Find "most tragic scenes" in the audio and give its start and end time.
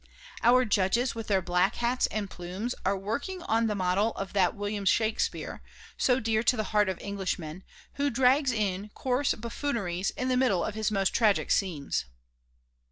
10.89-12.05